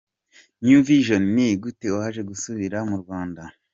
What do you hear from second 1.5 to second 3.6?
gute waje gusubira mu Rwanda?